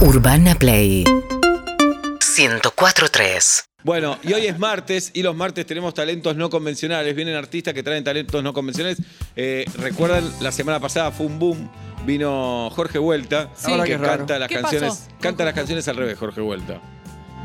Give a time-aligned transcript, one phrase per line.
[0.00, 7.14] Urbana Play 104.3 Bueno, y hoy es martes y los martes tenemos talentos no convencionales.
[7.14, 8.98] Vienen artistas que traen talentos no convencionales.
[9.36, 11.70] Eh, Recuerdan, la semana pasada fue un boom.
[12.04, 13.66] Vino Jorge Vuelta, Sí.
[13.66, 14.18] que Ahora que raro.
[14.18, 14.90] canta las ¿Qué canciones.
[14.90, 15.08] pasó?
[15.20, 16.80] Canta las canciones al revés, Jorge Vuelta.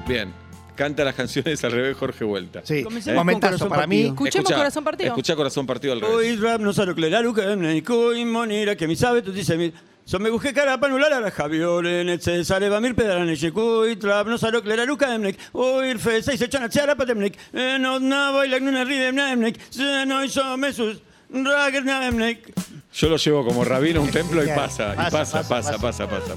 [0.08, 0.34] Bien.
[0.76, 2.62] Canta las canciones al revés, Jorge Vuelta.
[2.64, 4.04] Sí, Comencemos momentazo con para Corazón mí.
[4.04, 4.14] Partido.
[4.26, 5.08] Escuchemos Corazón Partido.
[5.10, 6.16] Escucha Corazón Partido al revés.
[6.16, 9.72] Oi rap non sarò claro che ne coi monira che mi sabe tu dice mi
[10.12, 13.38] So me busqué cara para anular a la Javiore nel se sale va mir pedalane
[13.38, 17.06] che coi trap non sarò claro che ne oi fe sei se chana chara pa
[17.06, 17.34] demnek
[17.80, 21.00] no na baila non ride nemnek se no so mesus
[21.32, 22.52] rager nemnek
[22.94, 26.36] Yo lo llevo como rabino a un templo y pasa, y Pasa, pasa, pasa, pasa.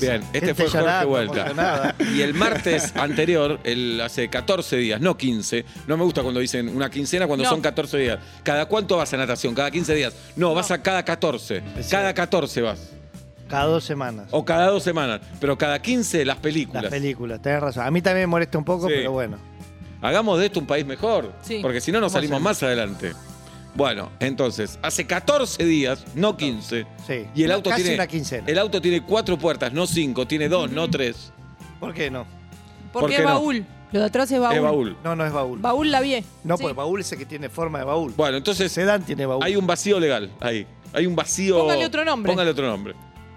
[0.00, 1.94] Bien, este Gente fue Jorge Vuelta.
[2.12, 6.68] Y el martes anterior, el, hace 14 días, no 15, no me gusta cuando dicen
[6.68, 7.50] una quincena cuando No.
[7.50, 8.18] son 14 días.
[8.42, 9.54] ¿Cada cuánto vas a natación?
[9.54, 10.14] ¿Cada 15 días?
[10.34, 11.62] No, vas a cada 14.
[11.88, 12.93] Cada 14 vas.
[13.54, 14.26] Cada dos semanas.
[14.30, 15.20] O cada dos semanas.
[15.40, 16.82] Pero cada 15 las películas.
[16.84, 17.86] Las películas, tenés razón.
[17.86, 18.94] A mí también me molesta un poco, Sí.
[18.96, 19.36] pero bueno.
[20.02, 21.32] Hagamos de esto un país mejor.
[21.42, 21.60] Sí.
[21.62, 23.12] Porque si no, nos ¿Cómo salimos más adelante.
[23.74, 26.86] Bueno, entonces, hace 14 días, no 15.
[27.06, 27.26] Sí.
[27.34, 27.96] Y el auto Casi tiene.
[27.96, 28.44] una quincena.
[28.46, 31.32] El auto tiene cuatro puertas, no cinco, tiene dos, no tres.
[31.80, 32.24] ¿Por qué no?
[32.92, 33.34] ¿Por Porque qué es no?
[33.34, 33.64] baúl.
[33.92, 34.56] Lo de atrás es baúl.
[34.56, 34.96] Es baúl.
[35.04, 35.58] No, no es baúl.
[35.60, 36.24] Baúl la vi.
[36.44, 36.62] No, Sí.
[36.64, 38.12] pues baúl es el que tiene forma de baúl.
[38.16, 39.42] Bueno, entonces Sedán tiene baúl.
[39.42, 40.66] hay un vacío legal ahí.
[40.92, 41.58] Hay un vacío.
[41.58, 42.30] Póngale otro nombre.
[42.32, 42.94] Póngale otro nombre.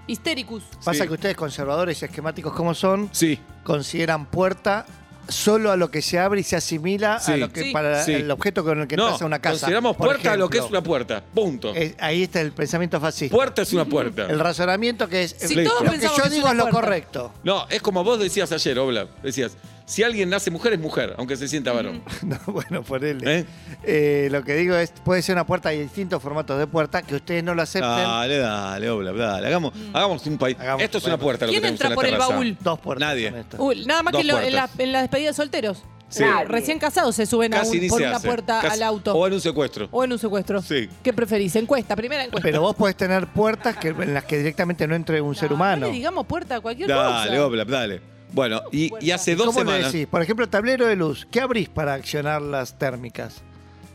[0.08, 0.64] Histéricus.
[0.84, 1.08] Pasa Sí.
[1.08, 4.86] que ustedes, conservadores y esquemáticos como son, Sí, consideran puerta
[5.30, 7.34] solo a lo que se abre y se asimila Sí.
[7.34, 7.72] a lo que Sí.
[7.74, 8.14] para Sí.
[8.14, 9.60] el objeto con el que no, entras a una casa.
[9.60, 11.22] consideramos Por puerta a lo que es ejemplo, una puerta.
[11.34, 11.76] Punto.
[11.76, 13.36] eh, ahí está el pensamiento fascista.
[13.36, 14.26] Puerta es una puerta.
[14.28, 15.36] El razonamiento que es.
[15.38, 16.80] Si lo todos que pensamos yo que es digo una es lo puerta.
[16.82, 17.34] correcto.
[17.44, 19.08] No, es como vos decías ayer, Obla.
[19.22, 22.04] Decías, si alguien nace mujer, es mujer, aunque se sienta varón.
[22.24, 23.26] No, bueno, por él.
[23.26, 23.46] ¿Eh?
[23.84, 27.16] Eh, lo que digo es, puede ser una puerta, hay distintos formatos de puerta que
[27.16, 27.90] ustedes no lo acepten.
[27.90, 29.48] Dale, dale, Obla, dale.
[29.48, 30.58] Hagamos, hagamos un país.
[30.60, 31.46] Hagamos Esto es un una puerta.
[31.46, 32.34] lo que ¿Quién tenemos entra en la por el terraza.
[32.34, 32.58] baúl?
[32.60, 33.08] Dos puertas.
[33.08, 33.34] Nadie.
[33.58, 35.84] Uy, nada más Dos que lo- en, la, en la despedida de solteros.
[36.10, 36.24] Sí.
[36.48, 38.28] Recién casados se suben a un- por una hace.
[38.28, 39.14] puerta Casi- al auto.
[39.14, 39.90] O en un secuestro.
[39.92, 40.62] O en un secuestro.
[40.62, 40.90] Sí.
[41.04, 41.54] ¿Qué preferís?
[41.58, 42.46] Encuesta, primera encuesta.
[42.48, 45.56] Pero vos podés tener puertas que, en las que directamente no entre un ser No,
[45.56, 45.82] humano.
[45.82, 47.46] No le digamos puerta a cualquier Dale, cosa.
[47.46, 48.17] Obla, dale.
[48.34, 49.92] Bueno, y, y hace dos ¿Cómo le semanas.
[49.94, 50.08] decís?
[50.08, 51.28] Por ejemplo, tablero de luz.
[51.32, 53.42] ¿Qué abrís para accionar las térmicas?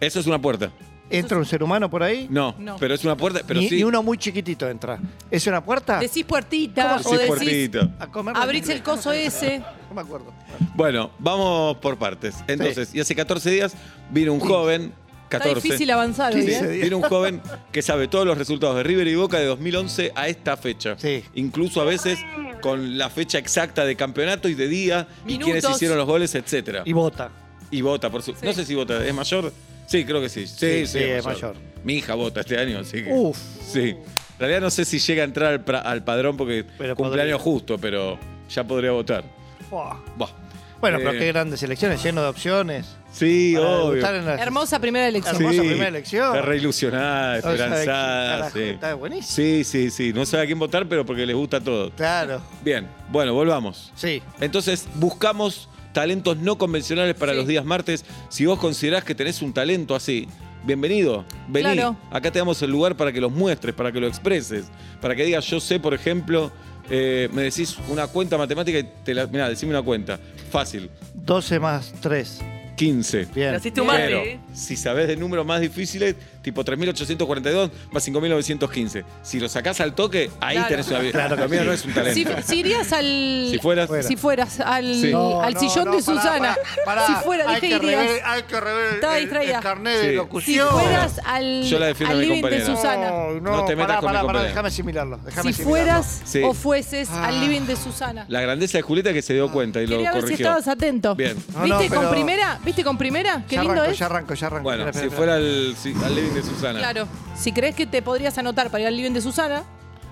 [0.01, 0.71] Eso es una puerta.
[1.11, 2.27] ¿Entra un ser humano por ahí?
[2.31, 2.77] No, No.
[2.79, 3.41] pero es una puerta.
[3.47, 3.77] Pero ni, sí.
[3.77, 4.99] ni uno muy chiquitito entra.
[5.31, 5.99] ¿Es una puerta?
[5.99, 7.91] Decís puertita ¿Cómo o Sí, decís puertita.
[7.99, 9.59] A comer abrís el coso ese.
[9.91, 10.33] No me acuerdo.
[10.75, 12.35] Bueno, vamos por partes.
[12.49, 13.75] Entonces, y hace 14 días
[14.11, 14.95] vino un joven,
[15.37, 15.69] Está 14.
[15.69, 16.83] difícil avanzar hoy, 15 ¿eh?
[16.83, 20.29] Vino un joven que sabe todos los resultados de River y Boca de 2011 a
[20.29, 20.97] esta fecha.
[20.99, 21.25] Sí.
[21.35, 22.19] Incluso a veces
[22.61, 25.45] con la fecha exacta de campeonato y de día y Minutos.
[25.47, 26.83] quiénes hicieron los goles, etcétera.
[26.85, 27.31] Y vota.
[27.71, 28.33] Y vota, por su.
[28.33, 28.39] Sí.
[28.45, 29.53] No sé si vota, ¿es mayor?
[29.87, 30.47] Sí, creo que sí.
[30.47, 31.55] Sí, sí, Sí, sí, es mayor.
[31.85, 33.11] Mi hija vota este año, así que.
[33.13, 33.37] Uf.
[33.67, 33.91] Sí.
[33.91, 37.39] En realidad no sé si llega a entrar al, pra- al padrón porque Pero cumpleaños
[37.39, 37.53] podría.
[37.53, 38.19] justo, pero
[38.49, 39.25] ya podría votar.
[39.71, 39.97] Buah.
[40.17, 40.31] Buah.
[40.83, 42.87] Bueno, Eh, pero qué grandes elecciones, lleno de opciones.
[43.13, 43.91] Sí, Para obvio.
[43.93, 45.37] debutar en las- Hermosa primera elección.
[45.37, 46.27] Hermosa primera elección.
[46.37, 48.31] Está re ilusionada, No sabe quién esperanzada.
[48.39, 48.63] carajo, sí.
[48.65, 49.33] Está buenísimo.
[49.33, 50.13] sí, sí, sí.
[50.13, 51.93] No sabe a quién votar, pero porque les gusta todo.
[51.93, 52.43] Claro.
[52.65, 53.93] Bien, bueno, volvamos.
[53.95, 54.21] Sí.
[54.41, 57.39] Entonces, buscamos talentos no convencionales para Sí.
[57.39, 58.05] los días martes.
[58.29, 60.27] Si vos considerás que tenés un talento así,
[60.65, 61.75] bienvenido, vení.
[61.75, 61.97] Claro.
[62.11, 64.65] Acá te damos el lugar para que los muestres, para que lo expreses,
[65.01, 66.51] para que digas, yo sé, por ejemplo,
[66.91, 69.29] eh, me decís una cuenta matemática y te la.
[69.29, 70.19] Mirá, decime una cuenta.
[70.53, 70.91] Fácil.
[71.15, 72.41] 12 más 3.
[72.77, 73.25] 15.
[73.35, 73.53] Bien.
[73.53, 73.99] Naciste humano.
[73.99, 74.39] Pero, ¿eh?
[74.53, 79.05] si sabés de números más difíciles, tipo 3.842 más 5.915.
[79.23, 80.69] Si lo sacás al toque, ahí Claro.
[80.69, 81.13] tenés una vida.
[81.13, 81.67] Claro mío sí.
[81.67, 81.95] no es un Si,
[82.25, 82.43] talento.
[82.47, 83.05] si irías al.
[83.51, 83.89] Si fueras.
[83.89, 84.03] Fuera.
[84.09, 85.13] Si fueras al, Sí.
[85.13, 86.57] al sillón de Susana.
[87.07, 88.07] si fuera, hay dije que irías.
[88.07, 89.57] rever, hay que rever Estaba el, distraída.
[89.57, 90.03] el carnet Sí.
[90.07, 90.69] de Si locución.
[90.71, 92.77] fueras al, Yo la defiendo al a mi living de compañera.
[92.77, 93.11] Susana.
[93.11, 94.49] No, no, No te metas pará, con mi pará, pará, compañera.
[94.49, 95.17] déjame asimilarlo.
[95.25, 96.03] Déjame Si asimilarlo.
[96.03, 96.43] fueras Sí.
[96.43, 97.27] o fueses Ah.
[97.29, 98.25] al living de Susana.
[98.29, 100.47] La grandeza de Julieta que se dio cuenta y lo Quería ver si corrigió.
[100.47, 101.15] estabas atento.
[101.15, 101.37] Bien.
[101.55, 102.59] No, ¿Viste no, con pero- primera?
[102.65, 103.45] ¿Viste con primera?
[103.49, 103.99] Qué ya lindo arranco, es.
[103.99, 104.63] ya arranco, ya arranco.
[104.65, 106.79] Bueno, Espera, si espera, fuera al, si- al living de Susana.
[106.79, 107.07] Claro.
[107.37, 109.65] Si crees que te podrías anotar para ir al living de Susana,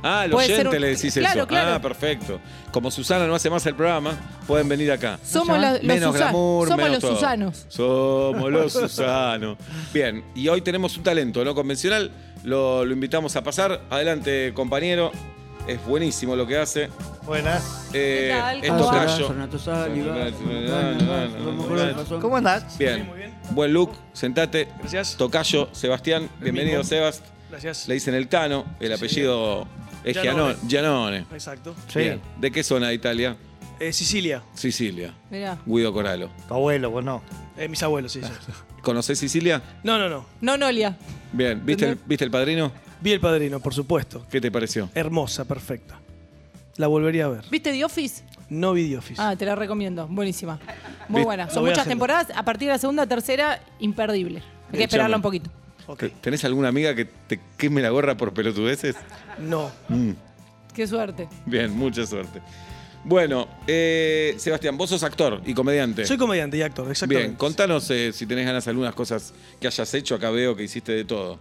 [0.03, 1.47] Ah, al oyente un- le decís Claro, eso.
[1.47, 1.75] claro.
[1.75, 2.41] Ah, perfecto.
[2.73, 4.13] Como Susana no hace más el programa,
[4.47, 5.19] pueden venir acá.
[5.23, 7.15] somos la- los, menos Susa- glamour, somos menos los todo.
[7.17, 7.67] Susanos.
[7.69, 9.59] Somos los Susanos.
[9.93, 12.11] Bien, y hoy tenemos un talento no convencional.
[12.45, 13.83] Lo, lo invitamos a pasar.
[13.91, 15.13] Adelante, compañero.
[15.67, 16.89] Es buenísimo lo que hace.
[17.27, 17.89] Buenas.
[17.93, 18.33] Eh,
[18.63, 18.79] ¿Qué tal?
[22.21, 22.79] ¿Cómo andás?
[22.79, 23.11] Bien.
[23.51, 24.69] Buen look, sentate.
[24.79, 25.17] Gracias.
[25.17, 26.89] Tocayo, Sebastián, bienvenido mismo.
[26.89, 27.23] Sebas.
[27.51, 27.89] Gracias.
[27.89, 29.67] Le dicen el Tano, el apellido
[30.05, 30.55] es Gianone.
[30.69, 30.69] Gianone.
[30.69, 31.19] Gianone.
[31.33, 31.75] Exacto.
[31.89, 31.99] Sí.
[31.99, 32.21] Bien.
[32.39, 33.37] ¿De qué zona de Italia?
[33.81, 34.43] Eh, Sicilia.
[34.55, 35.15] Sicilia.
[35.31, 35.59] Mirá.
[35.67, 36.31] Guido Coralo.
[36.47, 37.23] Tu abuelo, vos no.
[37.59, 38.31] Eh, mis abuelos, sí, sí.
[38.83, 39.61] ¿Conocés Sicilia?
[39.83, 40.27] No, no, no.
[40.41, 40.97] No, Nolia.
[41.33, 41.65] Bien.
[41.65, 42.71] ¿Viste el, ¿Viste el padrino?
[43.01, 44.27] Vi el padrino, por supuesto.
[44.31, 44.89] ¿Qué te pareció?
[44.95, 46.01] Hermosa, perfecta.
[46.77, 47.45] La volvería a ver.
[47.51, 48.23] ¿Viste The Office?
[48.49, 49.21] No vi The Office.
[49.21, 50.07] Ah, te la recomiendo.
[50.07, 50.61] Buenísima.
[51.11, 51.51] Muy buena.
[51.51, 52.29] Son muchas temporadas.
[52.35, 54.43] A partir de la segunda, tercera, imperdible.
[54.73, 55.51] Hay que esperarla un poquito.
[56.21, 58.97] ¿Tenés alguna amiga que te queme la gorra por pelotudeces?
[59.39, 59.71] No.
[59.89, 60.11] Mm,
[60.75, 61.29] Qué suerte.
[61.47, 62.41] bien, mucha suerte.
[63.03, 66.05] Bueno, eh, Sebastián, vos sos actor y comediante.
[66.05, 67.29] Soy comediante y actor, exactamente.
[67.29, 70.15] Bien, contanos eh, si tenés ganas de algunas cosas que hayas hecho.
[70.15, 71.39] Acá veo que hiciste de todo.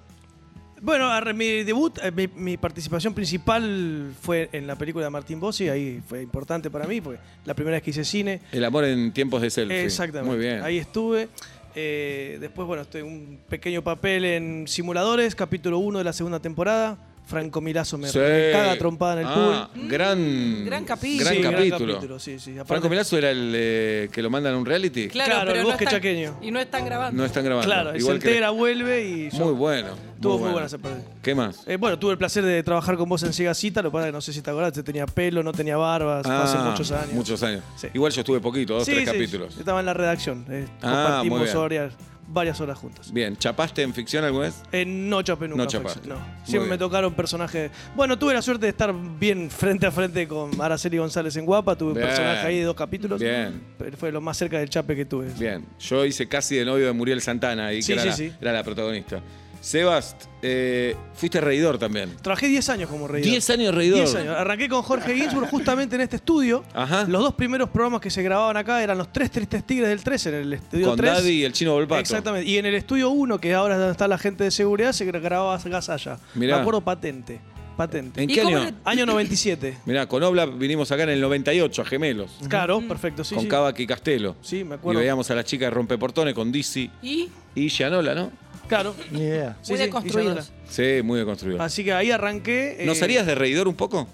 [0.81, 5.67] Bueno, mi debut, eh, mi, mi participación principal fue en la película de Martín Bossi,
[5.69, 8.41] ahí fue importante para mí, porque la primera vez que hice cine.
[8.51, 9.83] El amor en tiempos de selfie.
[9.83, 10.29] Exactamente.
[10.29, 10.61] Muy bien.
[10.63, 11.27] Ahí estuve.
[11.75, 16.97] Eh, después, bueno, estoy un pequeño papel en Simuladores, capítulo 1 de la segunda temporada.
[17.29, 18.17] Franco Milazo me, Sí.
[18.51, 19.87] caga trompada en el Ah, pool.
[19.87, 21.23] Gran, Gran capítulo.
[21.29, 22.19] Gran Sí, capítulo.
[22.19, 22.51] sí, sí.
[22.53, 25.07] Aparte- Franco Milazo era el eh, que lo mandan a un reality.
[25.09, 26.37] Claro, el bosque están- chaqueño.
[26.41, 27.17] Y no están grabando.
[27.21, 27.65] No están grabando.
[27.71, 29.29] Claro, y se Igual que- entera, vuelve y...
[29.29, 29.89] yo- Muy bueno.
[30.15, 30.53] Estuvo muy bueno.
[30.53, 31.01] buena esa parte.
[31.21, 31.63] ¿Qué más?
[31.67, 34.09] Eh, bueno, tuve el placer de trabajar con vos en Cita, lo que pasa es
[34.09, 36.91] que no sé si te acordás, tenía pelo, no tenía barbas, fue hace Ah, muchos
[36.91, 37.13] años.
[37.13, 37.63] Muchos años.
[37.77, 37.87] Sí.
[37.93, 39.57] Igual yo estuve poquito, dos, Sí, tres sí, capítulos.
[39.57, 41.95] Estaba en la redacción, eh, Ah, muy compartimos.
[42.31, 43.11] Varias, horas juntos.
[43.11, 44.61] Bien, ¿chapaste en ficción alguna vez?
[44.71, 45.63] Eh, no chapé nunca.
[45.63, 46.07] No chapaste.
[46.07, 46.15] No.
[46.43, 47.71] Siempre me tocaron personajes.
[47.95, 51.75] Bueno, tuve la suerte de estar bien frente a frente con Araceli González en Guapa.
[51.75, 52.03] Tuve Bien.
[52.03, 53.19] un personaje ahí de dos capítulos.
[53.19, 53.61] Bien.
[53.77, 55.27] Pero fue lo más cerca del chape que tuve.
[55.37, 58.15] Bien, yo hice casi de novio de Muriel Santana y Sí, que era, sí, la,
[58.31, 58.37] sí.
[58.41, 59.21] era la protagonista.
[59.61, 62.15] Sebast, eh, fuiste reidor también.
[62.21, 63.29] Trabajé 10 años como reidor.
[63.29, 63.97] 10 años reidor.
[63.99, 64.35] 10 años.
[64.37, 66.63] Arranqué con Jorge Ginsburg justamente en este estudio.
[66.73, 67.05] Ajá.
[67.07, 70.25] Los dos primeros programas que se grababan acá eran los tres tristes tigres del 3
[70.27, 71.11] en el estudio Con 3.
[71.13, 71.99] Daddy y el chino Volpato.
[72.01, 72.49] Exactamente.
[72.49, 75.05] Y en el estudio 1, que ahora es donde está la gente de seguridad, se
[75.05, 76.19] grababa Gasalla.
[76.35, 76.55] Mirá.
[76.55, 77.41] Me acuerdo patente.
[77.75, 78.21] Patente.
[78.23, 78.59] ¿En ¿Y qué año?
[78.63, 79.77] le- Año 97.
[79.85, 82.31] Mirá, con Obla vinimos acá en el 98, a Gemelos.
[82.49, 83.23] Claro, perfecto.
[83.23, 83.83] Sí, con sí.
[83.83, 84.35] Y Castelo.
[84.41, 84.99] Sí, me Y acuerdo.
[84.99, 88.31] veíamos a las chicas de Rompeportones con Dizzy Y y Gianola, ¿no?
[88.69, 88.95] Claro.
[89.11, 89.57] Ni idea.
[89.61, 90.51] Sí, muy sí, deconstruidos.
[90.69, 91.61] Sí, muy deconstruido.
[91.61, 92.83] Así que ahí arranqué.
[92.83, 94.07] eh, ¿Nos harías de reidor un poco?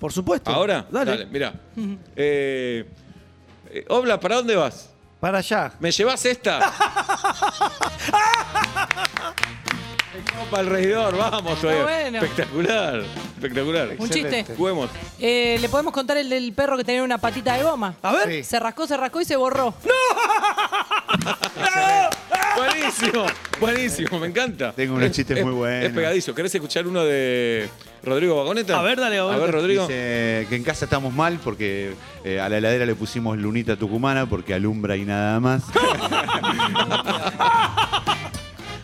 [0.00, 0.50] Por supuesto.
[0.50, 0.86] ¿Ahora?
[0.90, 1.26] Dale.
[1.26, 1.52] mira.
[2.16, 2.84] Eh,
[3.70, 4.90] eh, Obla, ¿para dónde vas?
[5.20, 5.72] Para allá.
[5.78, 6.60] ¿Me llevas esta?
[10.50, 12.18] Para el reidor, vamos bueno.
[12.18, 13.04] Espectacular,
[13.36, 13.86] espectacular.
[13.88, 14.38] un Excelente.
[14.38, 14.54] chiste.
[14.56, 14.90] Juguemos.
[15.20, 17.94] Eh, ¿Le podemos contar el del perro que tenía una patita de goma?
[18.02, 18.28] A ver.
[18.28, 18.42] Sí.
[18.44, 19.72] Se rascó, se rascó y se borró.
[22.64, 23.26] Buenísimo,
[23.60, 24.72] buenísimo, me encanta.
[24.72, 25.84] Tengo unos Es- chistes es- muy buenos.
[25.86, 26.34] Es pegadizo.
[26.34, 27.68] ¿Querés escuchar uno de
[28.02, 28.78] Rodrigo Vagoneta?
[28.78, 29.82] A ver, dale, A ver, Rodrigo.
[29.86, 31.92] Dice que en casa estamos mal porque
[32.24, 35.62] eh, a la heladera le pusimos lunita tucumana porque alumbra y nada más.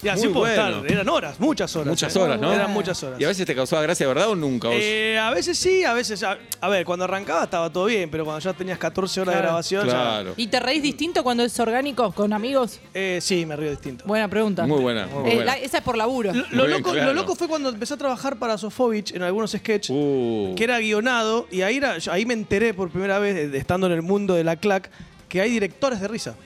[0.06, 0.76] Y así Muy puedo bueno.
[0.79, 0.93] estar.
[0.93, 1.88] Eran horas, muchas horas.
[1.88, 2.19] Muchas eh.
[2.19, 2.53] horas, ¿no?
[2.53, 3.20] Eran muchas horas.
[3.20, 4.69] ¿Y a veces te causaba gracia, verdad, o nunca?
[4.69, 4.76] vos?
[4.81, 6.23] Eh, a veces sí, a veces.
[6.23, 9.38] A, a ver, cuando arrancaba estaba todo bien, pero cuando ya tenías 14 horas de
[9.38, 9.47] Claro.
[9.49, 9.87] grabación.
[9.87, 10.35] ya- claro.
[10.37, 12.79] ¿Y te reís distinto cuando es orgánico, con amigos?
[12.94, 14.05] eh, sí, me río distinto.
[14.06, 14.67] Buena pregunta.
[14.67, 15.44] Muy buena, muy Eh, buena.
[15.44, 16.32] la- esa es por laburo.
[16.32, 17.06] Lo, lo bien, loco, claro.
[17.08, 19.91] lo loco fue cuando empecé a trabajar para Sofovich en algunos sketches.
[19.91, 23.93] Uh, que era guionado y ahí, era, ahí me enteré por primera vez, estando en
[23.93, 24.91] el mundo de la clac,
[25.29, 26.37] que hay directores de risa.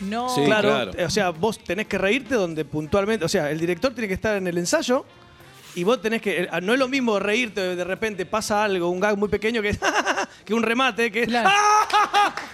[0.00, 0.28] No.
[0.28, 0.92] Sí, claro, claro.
[1.06, 4.36] o sea, vos tenés que reírte donde puntualmente, o sea, el director tiene que estar
[4.36, 5.04] en el ensayo
[5.76, 8.98] y vos tenés que, eh, no es lo mismo reírte de repente pasa algo, un
[8.98, 9.76] gag muy pequeño que,
[10.44, 11.50] que un remate, que Claro.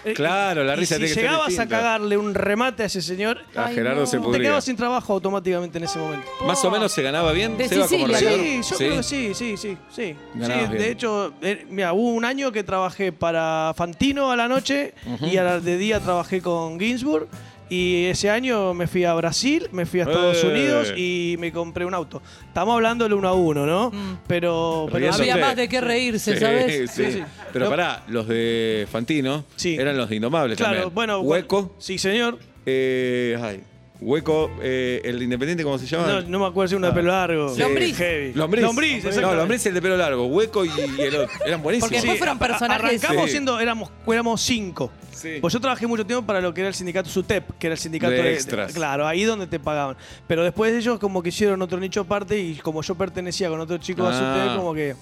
[0.04, 2.86] Eh, Claro, la y risa si tiene que ser llegabas a cagarle un remate a
[2.86, 4.06] ese señor, a Ay, Gerardo no.
[4.06, 6.26] se Te quedabas sin trabajo automáticamente en ese momento.
[6.44, 8.08] Más o menos se ganaba bien, De Seba, como.
[8.08, 12.64] Sí, yo creo que sí, sí, sí, de hecho, eh, mira, hubo un año que
[12.64, 17.28] trabajé para Fantino a la noche y a la de día trabajé con Ginsburg.
[17.72, 20.46] Y ese año me fui a Brasil, me fui a Estados Eh.
[20.46, 22.20] Unidos y me compré un auto.
[22.46, 23.90] Estamos hablando del uno a uno, ¿no?
[23.90, 24.18] Mm.
[24.26, 25.10] Pero, pero.
[25.14, 26.90] Había más de qué reírse, Sí, ¿sabes?
[26.90, 27.22] Sí, Sí, sí.
[27.50, 27.70] Pero No.
[27.70, 29.76] pará, los de Fantino Sí.
[29.76, 30.94] eran los de Indomables claro, también.
[30.94, 31.20] bueno.
[31.20, 32.38] Hueco, bueno, sí, señor.
[32.66, 33.62] eh, ay,
[34.04, 36.06] Hueco, eh, el de Independiente, ¿cómo se llama?
[36.08, 36.94] No, no me acuerdo si uno de Ah.
[36.94, 37.54] pelo largo.
[37.54, 37.60] Sí.
[37.60, 37.96] Lombriz.
[37.96, 38.32] Heavy.
[38.34, 38.62] Lombriz.
[38.64, 39.36] Lombriz, No, exactamente.
[39.36, 40.26] Lombriz el de pelo largo.
[40.26, 40.68] Hueco y,
[40.98, 41.28] y el otro.
[41.46, 41.88] Eran buenísimos.
[41.88, 42.84] Porque después fueron personajes.
[43.04, 43.30] Arrancamos Sí.
[43.30, 44.90] siendo, éramos, éramos cinco.
[45.12, 45.38] Sí.
[45.40, 47.78] Pues yo trabajé mucho tiempo para lo que era el sindicato SUTEP, que era el
[47.80, 48.72] sindicato De de, extras.
[48.72, 49.96] claro, ahí donde te pagaban.
[50.26, 53.78] Pero después ellos como que hicieron otro nicho aparte y como yo pertenecía con otro
[53.78, 54.44] chico a Ah.
[54.44, 54.96] SUTEP, como que...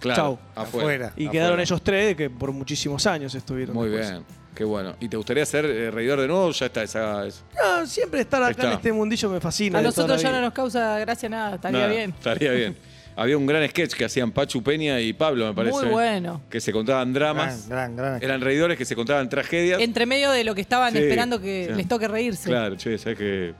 [0.00, 0.38] Claro, Chau.
[0.56, 0.64] afuera.
[0.64, 1.04] Afuera.
[1.16, 1.30] Y Afuera.
[1.30, 3.74] quedaron ellos tres que por muchísimos años estuvieron.
[3.76, 4.10] Muy después.
[4.10, 4.96] bien, qué bueno.
[4.98, 7.26] ¿Y te gustaría ser eh, reidor de nuevo o ya está esa?
[7.26, 8.66] esa- No, siempre estar acá Está.
[8.68, 9.78] en este mundillo me fascina.
[9.78, 10.46] A de toda nosotros la ya no vida.
[10.46, 12.10] nos causa gracia nada, estaría Nada, bien.
[12.10, 12.76] Estaría bien.
[13.16, 15.76] Había un gran sketch que hacían Pachu Peña y Pablo, me parece.
[15.76, 16.40] Muy bueno.
[16.48, 17.68] Que se contaban dramas.
[17.68, 18.22] Gran, gran, gran.
[18.22, 19.80] Eran reidores que se contaban tragedias.
[19.82, 21.74] Entre medio de lo que estaban Sí, esperando que sí.
[21.76, 22.48] les toque reírse.
[22.48, 23.52] Claro, che, sabes que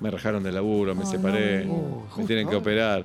[0.00, 3.04] me rajaron del laburo, me separé, no, me tienen que operar.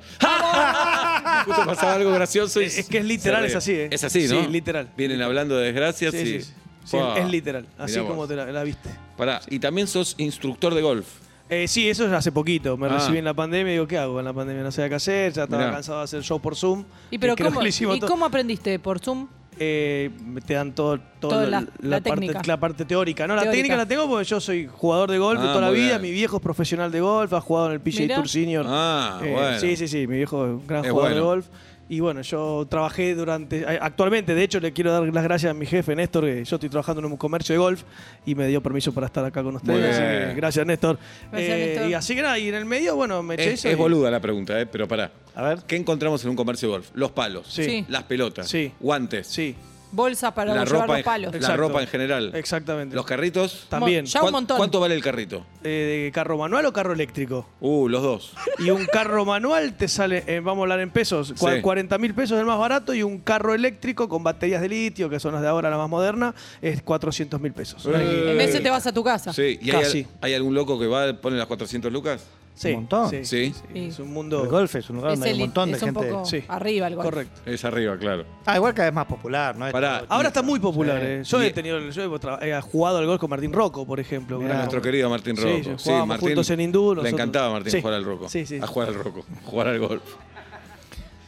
[1.46, 3.88] Justo pasaba algo gracioso y Es que es literal, es así, ¿eh?
[3.92, 4.42] Es así, ¿no?
[4.44, 4.90] Sí, literal.
[4.98, 6.25] Vienen hablando de desgracias Sí, y...
[6.25, 6.54] sí, sí.
[6.86, 7.18] Sí, Fua.
[7.18, 8.28] es literal, así Mirá como vos.
[8.28, 8.90] te la, la viste.
[9.18, 11.06] Pará, y también sos instructor de golf.
[11.50, 12.75] Eh, sí, eso ya hace poquito.
[12.78, 12.96] Me Ah.
[12.98, 14.63] recibí en la pandemia y digo, ¿qué hago en la pandemia?
[14.63, 15.74] No sabía qué hacer, ya estaba Mirá.
[15.75, 16.84] cansado de hacer show por Zoom.
[17.12, 18.10] ¿Y, pero que cómo, hicimos ¿y todo.
[18.10, 18.80] cómo aprendiste?
[18.80, 19.28] ¿Por Zoom?
[19.60, 20.10] Eh,
[20.46, 23.28] te dan todo, todo Toda lo- la- la, la parte, la parte teórica.
[23.28, 25.72] No, la técnica la tengo porque yo soy jugador de golf de Ah, toda la
[25.72, 25.98] vida.
[25.98, 26.02] bien.
[26.02, 28.16] Mi viejo es profesional de golf, ha jugado en el PGA Mirá.
[28.16, 28.66] Tour Senior.
[28.68, 29.60] Ah, Eh, bueno.
[29.60, 30.08] Sí, sí, sí.
[30.08, 31.16] Mi viejo es un gran Es jugador bueno.
[31.16, 31.46] de golf.
[31.94, 33.60] Y bueno, yo trabajé durante.
[33.62, 36.56] eh, Actualmente, de hecho, le quiero dar las gracias a mi jefe, Néstor, que yo
[36.56, 37.84] estoy trabajando en un comercio de golf
[38.26, 39.96] y me dio permiso para estar acá con ustedes.
[39.96, 40.98] Así que gracias, Néstor.
[41.32, 41.90] Gracias, Eh, Néstor.
[41.90, 43.68] Y así que nada, y en el medio, bueno, me eché Es, eso.
[43.68, 44.66] es y- boluda la pregunta, ¿eh?
[44.66, 45.12] pero pará.
[45.36, 45.60] A ver.
[45.68, 46.90] ¿Qué encontramos en un comercio de golf?
[46.96, 47.64] Los palos, Sí.
[47.64, 47.86] Sí.
[47.90, 48.72] las pelotas, Sí.
[48.80, 49.56] guantes, Sí,
[49.94, 51.32] Bolsa para la, llevar ropa los en, palos.
[51.32, 51.58] la Exacto.
[51.62, 52.32] ropa en general.
[52.36, 52.96] exactamente.
[52.96, 53.68] Los carritos.
[53.70, 54.06] También.
[54.06, 54.58] Ya un ¿Cuán- montón.
[54.58, 55.46] ¿Cuánto vale el carrito?
[55.64, 57.48] Eh, ¿De carro manual o carro eléctrico?
[57.62, 58.34] Uh, los dos.
[58.60, 61.62] Y un carro manual te sale, eh, vamos a hablar en pesos, Sí.
[61.62, 65.10] 40 mil pesos es el más barato y un carro eléctrico con baterías de litio,
[65.10, 67.86] que son las de ahora, la más moderna, es 400 mil pesos.
[67.86, 69.32] En vez de te vas a tu casa.
[69.34, 70.08] Sí, ¿y hay, Casi.
[70.22, 72.24] hay algún loco que va a poner las 400 lucas?
[72.56, 73.10] Sí, Un montón.
[73.10, 73.54] Sí, Sí.
[73.74, 73.86] Sí.
[73.88, 74.44] Es un mundo...
[74.44, 76.08] El golf es un lugar Es, donde hay un el- montón de es un gente.
[76.12, 76.44] poco Sí.
[76.48, 77.06] arriba el golf.
[77.10, 77.42] Correcto.
[77.46, 78.26] Es arriba, claro.
[78.46, 79.66] Ah, igual cada vez más popular, ¿no?
[79.68, 80.00] Es Pará.
[80.02, 81.00] todo- Ahora está muy popular.
[81.00, 81.06] Sí.
[81.08, 81.22] eh.
[81.24, 84.00] Yo Y- he tenido, yo he, tra- he jugado al golf con Martín Rocco, por
[84.00, 84.40] ejemplo.
[84.40, 84.58] Mirá.
[84.58, 85.78] Nuestro querido Martín Sí, Rocco.
[85.84, 87.82] jugábamos juntos en Hindú, Le nosotros- encantaba a Martín Sí.
[87.82, 88.30] jugar al Rocco.
[88.30, 88.60] Sí, sí.
[88.62, 89.26] A jugar al Rocco.
[89.46, 90.04] Jugar al golf.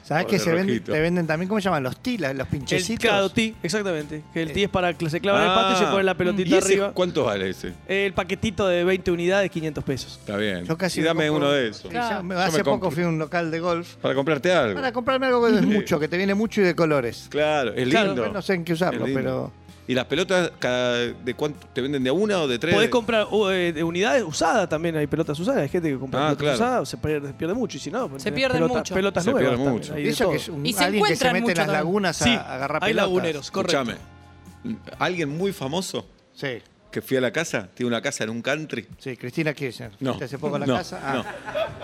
[0.05, 1.81] ¿Sabes que se venden, te venden también, ¿cómo se llaman?
[1.81, 3.01] Los tilas, los El pinchecitos.
[3.09, 4.21] claro, tee, exactamente.
[4.31, 5.91] Que el tee es para que se clava en el pato y se Ah.
[5.91, 6.91] pone la ¿Y pelotita ese arriba.
[6.93, 7.73] ¿Cuánto vale ese?
[7.87, 10.17] El paquetito de 20 unidades, 500 pesos.
[10.19, 10.63] Está bien.
[10.65, 11.89] Yo casi y dame compro- uno de esos.
[11.89, 12.23] Claro.
[12.29, 12.91] yo hace poco compro.
[12.91, 14.75] fui a un local de golf Para comprarte algo.
[14.75, 17.25] para comprarme algo que es mucho, que te viene mucho y de colores.
[17.31, 18.31] Claro, es Claro, lindo.
[18.31, 19.51] No sé en qué usarlo, pero.
[19.87, 22.73] ¿Y las pelotas cada, de cuánto te venden de una o de tres?
[22.73, 25.61] Podés comprar uh, eh, de unidades usadas también, hay pelotas usadas.
[25.61, 26.55] Hay gente que compra Ah, pelotas claro.
[26.55, 27.77] usadas, se pierde, se pierde mucho.
[27.77, 28.93] Y si no, pues Se tenés pierden pelotas, mucho.
[28.95, 29.93] Pelotas Se nuevas pierde mucho.
[29.93, 31.55] hay Y eso que es un, Y se alguien que se mete en mucho las
[31.67, 31.73] también.
[31.77, 33.07] lagunas a, Sí, a agarrar hay pelotas.
[33.09, 33.77] laguneros, correcto.
[33.81, 34.15] Escúchame.
[34.99, 36.57] ¿Alguien muy famoso Sí,
[36.91, 37.69] que fui a la casa?
[37.73, 38.87] ¿Tiene una casa en un country?
[38.97, 39.91] sí, Cristina Kirchner.
[39.99, 40.11] No.
[40.13, 40.99] ¿Fuiste hace poco a la no, casa?
[41.03, 41.23] Ah.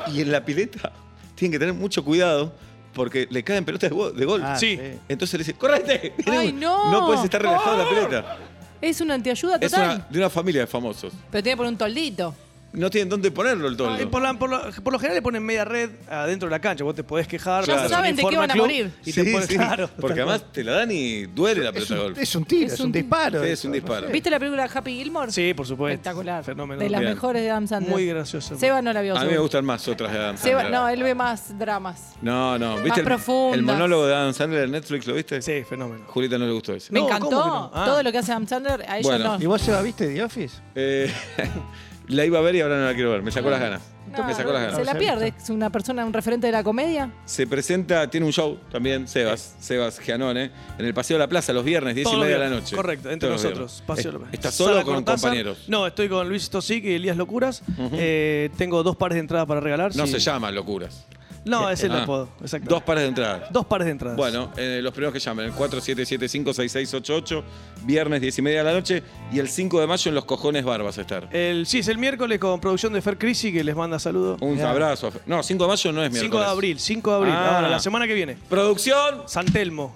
[0.08, 0.14] no.
[0.14, 0.92] Y en la pileta
[1.36, 2.52] tienen que tener mucho cuidado
[2.94, 4.44] porque le caen pelotas de, go- de golf.
[4.46, 4.80] Ah, Sí.
[5.08, 6.14] Entonces le dicen, ¡correte!
[6.28, 6.92] Ay, no.
[6.92, 8.38] No puedes estar relajado en la pileta.
[8.82, 9.96] Es una antiayuda Es total.
[9.98, 11.14] una, de una familia de famosos.
[11.32, 12.36] Pero tiene que poner un toldito.
[12.74, 13.98] No tienen dónde ponerlo el toldo.
[14.02, 16.62] Eh, por, la- por lo, por lo general le ponen media red adentro de la
[16.62, 16.86] cancha.
[16.86, 17.66] Vos te podés quejar.
[17.66, 18.92] Ya vas a un saben de qué informe van a club morir.
[19.06, 21.94] Y te Sí, pones, sí, claro, porque además te la dan y duele la pelota
[21.96, 22.18] de un, golf.
[22.20, 23.44] es un tiro, Es es un, un- disparo.
[23.44, 24.08] Sí, es un disparo.
[24.08, 25.32] ¿Viste la película Happy Gilmore?
[25.34, 25.96] Sí, por supuesto.
[25.96, 26.44] Espectacular.
[26.46, 26.82] Fenómeno.
[26.82, 27.14] De las Bien.
[27.14, 27.92] mejores de Adam Sandler.
[27.92, 28.58] Muy gracioso.
[28.58, 29.14] Seba no la vio.
[29.14, 29.42] A mí me seguro.
[29.44, 30.80] gustan más otras de Adam Seba, Sandler.
[30.82, 32.14] no, él ve más dramas.
[32.22, 32.78] No, no.
[32.78, 33.58] ¿Viste el, profundas.
[33.60, 35.06] el monólogo de Adam Sandler en Netflix?
[35.08, 35.42] ¿Lo viste?
[35.42, 36.06] Sí, fenómeno.
[36.08, 36.94] Julieta no le gustó ese.
[36.94, 37.72] Me No, encantó ¿cómo que no?
[37.74, 37.86] Ah.
[37.86, 38.82] todo lo que hace Adam Sandler.
[38.88, 39.38] A ella Bueno.
[39.40, 39.50] ¿Y no.
[39.50, 40.56] vos, Seba, viste The Office?
[40.74, 41.12] Eh,
[42.12, 43.22] la iba a ver y ahora no la quiero ver.
[43.24, 43.82] Me sacó las ganas.
[44.12, 44.78] No, me sacó las ganas.
[44.78, 45.34] Se la pierde.
[45.38, 47.12] Es una persona, un referente de la comedia.
[47.26, 51.54] Se presenta, tiene un show también, Sebas, Sebas Gianone, en el Paseo de la Plaza
[51.54, 52.76] los viernes, 10 y Todos media de la noche.
[52.76, 53.72] Correcto, entre Todos los nosotros.
[53.72, 53.88] viernes.
[53.88, 55.22] Paseo de la- ¿Estás Sala solo o con Cortázar.
[55.30, 55.64] compañeros?
[55.68, 57.62] No, estoy con Luis Tosic y Elías Locuras.
[57.94, 59.96] Eh, tengo dos pares de entradas para regalar.
[59.96, 60.14] No sí.
[60.14, 61.06] se llama Locuras.
[61.44, 62.30] No, es el Ah, apodo.
[62.42, 62.70] Exacto.
[62.70, 63.52] Dos pares de entradas.
[63.52, 64.16] Dos pares de entradas.
[64.18, 67.44] Bueno, eh, los primeros que llamen, el 47756688,
[67.84, 70.64] viernes 10 y media de la noche, y el 5 de mayo en Los Cojones
[70.64, 71.28] Barbas a estar.
[71.32, 74.40] El, sí, es el miércoles con producción de Fer Crisi que les manda saludos.
[74.42, 74.70] Un Mirá.
[74.72, 75.08] abrazo.
[75.08, 76.46] a No, 5 de mayo no es 5 miércoles.
[76.46, 77.34] de abril, 5 de abril.
[77.36, 77.56] Ah.
[77.58, 78.38] Ahora, la semana que viene.
[78.50, 79.24] Producción.
[79.26, 79.96] San Telmo.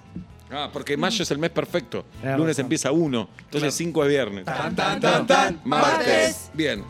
[0.50, 2.04] Ah, porque mayo es el mes perfecto.
[2.36, 4.44] Lunes empieza 1, entonces 5 es viernes.
[4.44, 5.60] tan, tan, tan.
[5.64, 6.50] Martes.
[6.54, 6.84] Bien.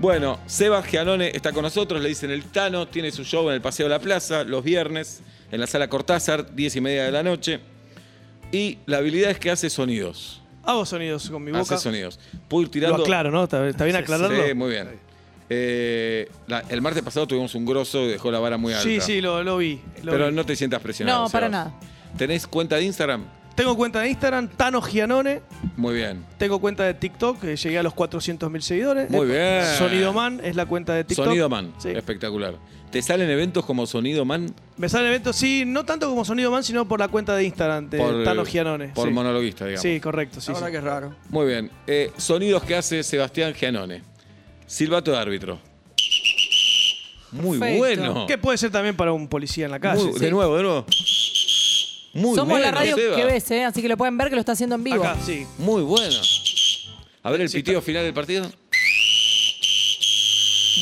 [0.00, 3.60] Bueno, Sebas Gianone está con nosotros, le dicen el Tano, tiene su show en el
[3.60, 7.22] Paseo de la Plaza los viernes, en la sala Cortázar, 10 y media de la
[7.22, 7.60] noche.
[8.50, 10.40] Y la habilidad es que hace sonidos.
[10.64, 11.62] Hago sonidos con mi boca.
[11.62, 12.18] Hace sonidos.
[12.48, 12.96] Puedo ir tirando.
[12.96, 13.44] Lo aclaro, ¿no?
[13.44, 14.46] ¿Está, está bien aclararlo?
[14.46, 14.88] Sí, muy bien.
[15.50, 18.84] Eh, la- el martes pasado tuvimos un grosso y dejó la vara muy alta.
[18.84, 19.80] Sí, sí, lo, lo vi.
[20.02, 20.34] lo Pero vi.
[20.34, 21.24] no te sientas presionado.
[21.24, 21.66] No, para Sebas.
[21.66, 21.80] nada.
[22.16, 23.24] ¿Tenés cuenta de Instagram?
[23.54, 25.42] Tengo cuenta de Instagram, Tano Gianone.
[25.76, 26.24] Muy bien.
[26.38, 29.10] Tengo cuenta de TikTok, que llegué a los 400.000 seguidores.
[29.10, 29.62] Muy bien.
[29.76, 31.26] Sonido Man es la cuenta de TikTok.
[31.26, 31.72] Sonido Man.
[31.78, 31.90] Sí.
[31.90, 32.54] Espectacular.
[32.90, 34.52] ¿Te salen eventos como Sonido Man?
[34.76, 37.88] Me sale evento, sí, no tanto como Sonido Man, sino por la cuenta de Instagram
[37.90, 38.88] de Por, Tano Gianone.
[38.88, 39.14] Por sí.
[39.14, 39.82] monologuista, digamos.
[39.82, 40.40] Sí, correcto.
[40.40, 40.72] Sí, La verdad sí.
[40.72, 41.14] que es raro.
[41.28, 41.70] Muy bien.
[41.86, 44.02] Eh, sonidos que hace Sebastián Gianone.
[44.66, 45.60] Silbato de árbitro.
[47.32, 47.78] Muy Perfecto.
[47.78, 48.26] bueno.
[48.26, 50.02] Que puede ser también para un policía en la calle.
[50.02, 50.86] Muy- De nuevo, de nuevo.
[52.12, 53.16] Muy Somos bueno, la radio Seba.
[53.16, 53.64] que ves, ¿eh?
[53.64, 55.04] Así que lo pueden ver que lo está haciendo en vivo.
[55.04, 55.46] Acá, sí.
[55.58, 56.16] Muy bueno.
[57.22, 58.50] A ver el pitido final del partido.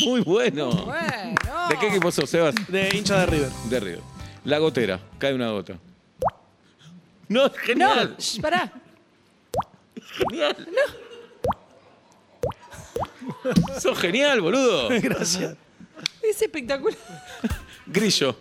[0.05, 0.71] Muy bueno.
[0.71, 1.35] Bueno.
[1.69, 2.55] ¿De qué equipo sos, Sebas?
[2.69, 3.51] De hincha de River.
[3.69, 4.01] De River.
[4.45, 5.01] La gotera.
[5.19, 5.79] Cae una gota.
[7.29, 8.17] No, es No, genial.
[8.19, 8.73] shh, pará.
[10.31, 10.69] Genial.
[13.81, 14.89] Sos genial, boludo.
[15.03, 15.57] Gracias.
[16.23, 16.97] Es espectacular.
[17.87, 18.37] Grillo.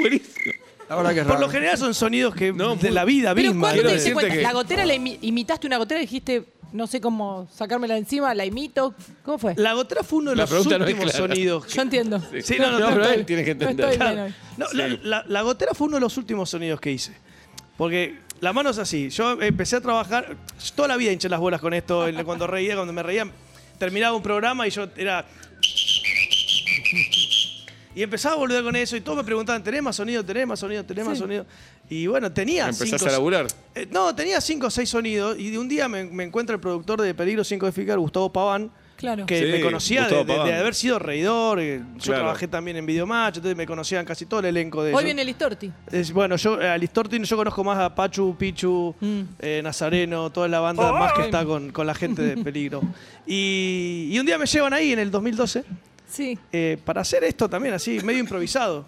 [0.00, 0.52] Buenísimo.
[0.88, 1.46] La verdad que es Por raro.
[1.46, 3.60] lo general son sonidos que No, de muy- la vida Pero misma.
[3.68, 4.36] ¿cuándo te quiero diste decirte cuenta?
[4.36, 8.34] que- La gotera, imi- imitaste una gotera y dijiste, no sé cómo sacármela de encima,
[8.34, 8.94] la imito.
[9.24, 9.54] ¿Cómo fue?
[9.56, 11.28] La gotera fue uno de La los pregunta no es últimos clara.
[11.34, 11.66] sonidos.
[11.72, 12.20] Yo entiendo.
[12.42, 13.90] Sí, no, no, No, no pero estoy- él tiene que no entender.
[13.92, 14.34] estoy bien hoy.
[14.56, 14.76] No, Sí.
[14.76, 17.12] la, la- la gotera fue uno de los últimos sonidos que hice.
[17.76, 19.10] Porque la mano es así.
[19.10, 20.36] Yo empecé a trabajar,
[20.74, 22.06] toda la vida hinché las bolas con esto.
[22.08, 23.30] el- Cuando reía, cuando me reía,
[23.78, 25.24] terminaba un programa y yo era.
[27.94, 30.24] Y empezaba a volver con eso y todos me preguntaban, ¿tenés más sonido?
[30.24, 30.84] ¿Tenés más sonido?
[30.84, 31.22] ¿Tenés más Sí.
[31.22, 31.44] sonido?
[31.88, 33.46] Y bueno, tenía Empezás cinco- a laburar.
[33.74, 36.60] Eh, no, tenía cinco o seis sonidos y de un día me, me encuentra el
[36.60, 39.24] productor de Peligro sin codificar, Gustavo Paván, Claro.
[39.26, 40.54] que Sí, me conocía de, Gustavo de- de Paván.
[40.60, 41.58] haber sido reidor.
[41.58, 42.20] eh, Yo Claro.
[42.20, 45.28] trabajé también en Videomatch, entonces me conocían casi todo el elenco de Hoy viene el
[45.30, 45.72] Istorti.
[45.90, 49.20] Es- bueno, yo eh, a yo conozco más a Pachu, Pichu, Mm.
[49.40, 52.82] eh, Nazareno, toda la banda más que está con, con la gente de Peligro.
[53.26, 55.64] Y, y un día me llevan ahí en el 2012
[56.10, 56.38] Sí.
[56.52, 58.84] eh, para hacer esto también así, medio improvisado.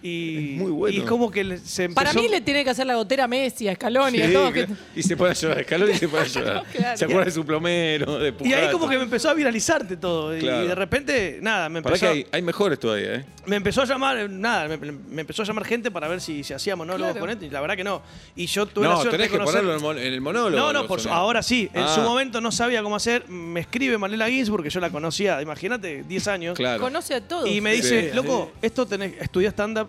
[0.00, 0.96] Y, Es muy bueno.
[0.96, 1.94] y como que se empezó...
[2.06, 4.52] Para mí le tiene que hacer la gotera a Messi, a Scaloni, a Sí, todo.
[4.52, 6.64] que- Y se a llorar, escalón y se a llorar.
[6.72, 6.96] Claro.
[6.96, 8.72] Se acuerda de su plomero, de Y ahí Pujato.
[8.78, 10.36] como que me empezó a viralizarte todo.
[10.36, 10.64] Y- Claro.
[10.64, 13.24] Y de repente, nada, me empezó, que hay, hay mejores todavía, ¿eh?
[13.46, 16.52] me empezó a llamar, nada, me, me empezó a llamar gente para ver si, si
[16.52, 17.20] hacía monólogos Claro.
[17.20, 17.44] con esto.
[17.46, 18.02] Y la verdad que no.
[18.36, 20.12] Y yo tuve la No, suerte tenés de que conocer- ponerlo en el mon- en
[20.12, 20.56] el monólogo.
[20.56, 21.68] No, no, por su- ahora sí.
[21.74, 23.26] En Ah, su momento no sabía cómo hacer.
[23.28, 26.56] Me escribe Manela Ginsburg, que yo la conocía, imagínate, 10 años.
[26.56, 26.80] Claro.
[26.82, 27.48] Conoce a todos.
[27.48, 28.16] Y me dice, Sí.
[28.16, 29.88] loco, esto tenés, estudiá stand-up,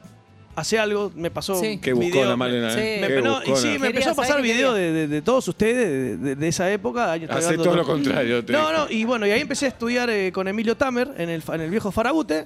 [0.59, 1.77] hace algo, me pasó Sí.
[1.81, 2.79] Video, buscona me- Malena, Sí.
[2.79, 2.97] ¿eh?
[3.01, 3.57] me- Qué no, y buscona.
[3.73, 6.71] sí, me empezó a pasar video de, de- de todos ustedes de, de- de esa
[6.71, 7.11] época.
[7.11, 10.09] años Hace todo lo contrario, te No, no, y bueno, y ahí empecé a estudiar
[10.09, 12.45] eh, con Emilio Tamer en el, en el viejo Farabute.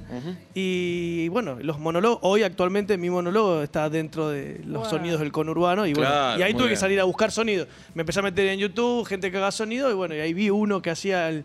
[0.54, 4.90] Y bueno, los monólogos, hoy actualmente mi monólogo está dentro de los Wow.
[4.92, 5.86] sonidos del conurbano.
[5.86, 6.70] Y, bueno, Claro, y ahí tuve bien.
[6.76, 7.68] que salir a buscar sonido.
[7.94, 10.50] Me empecé a meter en YouTube, gente que haga sonido, y bueno, y ahí vi
[10.50, 11.44] uno que hacía el.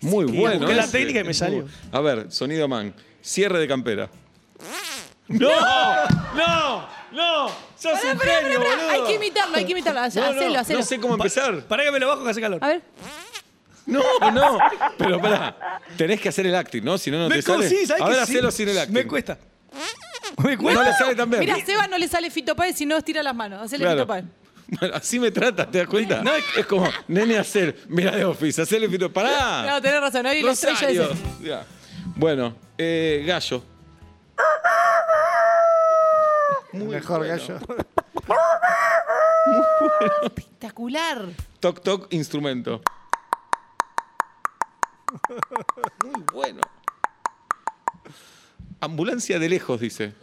[0.00, 0.58] Muy Y bueno.
[0.58, 0.98] busqué la ese.
[0.98, 1.64] técnica y me salió.
[1.92, 2.92] A ver, sonido man.
[3.22, 4.10] Cierre de campera.
[5.28, 5.48] ¡No!
[6.34, 6.88] ¡No!
[7.12, 7.48] ¡No!
[7.76, 8.76] ¡Sos Pará, un pará, genio, pará, pará.
[8.82, 8.90] boludo!
[8.90, 10.00] Hay que imitarlo, hay que imitarlo.
[10.00, 10.78] Hace- No, no, hacelo, hacelo.
[10.80, 11.60] no sé cómo empezar.
[11.64, 12.58] Para que me lo bajo que hace calor.
[12.62, 12.82] A ver.
[13.86, 14.02] No,
[14.32, 14.58] no.
[14.98, 15.80] Pero pará.
[15.96, 16.98] Tenés que hacer el acting, ¿no?
[16.98, 17.68] Si no, no Me te co- sale.
[17.68, 18.32] sí, ¿sabes a que ver, sí?
[18.32, 18.94] hacelo sin el acting.
[18.94, 19.38] Me cuesta.
[20.42, 20.82] Me cuesta.
[20.82, 21.40] No le sale tan bien.
[21.40, 23.62] Mira, a Seba no le sale Fito Páez si no estira las manos.
[23.62, 24.00] Hacele Claro.
[24.00, 24.24] Fito Páez.
[24.66, 26.22] Bueno, así me trata, ¿te das cuenta?
[26.22, 27.76] No, es como, nene, hacer.
[27.88, 29.12] Mira de Office, hacerle fito.
[29.12, 29.62] ¡Pará!
[29.68, 30.26] No, tenés razón.
[30.26, 31.02] Ahí la estrella Rosario.
[31.02, 31.44] ese.
[31.48, 31.64] Ya.
[32.16, 33.62] Bueno, eh, gallo.
[36.74, 37.58] Mejor gallo.
[40.22, 41.26] Espectacular.
[41.60, 42.80] Toc, toc, instrumento.
[46.04, 46.60] Muy bueno.
[48.80, 50.14] Ambulancia de lejos, dice.